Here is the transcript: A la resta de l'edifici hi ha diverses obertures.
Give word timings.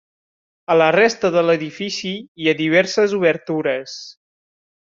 A 0.75 0.77
la 0.77 0.87
resta 0.95 1.31
de 1.35 1.43
l'edifici 1.49 2.13
hi 2.21 2.49
ha 2.53 2.57
diverses 2.63 3.15
obertures. 3.19 3.95